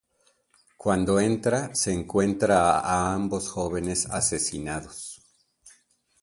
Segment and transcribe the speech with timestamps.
[0.77, 5.21] Cuando entra, se encuentra a ambos jóvenes asesinados.